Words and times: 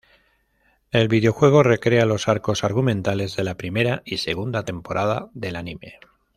El 0.89 1.09
videojuego 1.09 1.61
recrea 1.61 2.07
los 2.07 2.27
arcos 2.27 2.63
argumentales 2.63 3.35
de 3.35 3.43
la 3.43 3.55
primera 3.55 4.01
y 4.03 4.17
segunda 4.17 4.65
temporada 4.65 5.29
del 5.35 5.55
anime. 5.55 5.99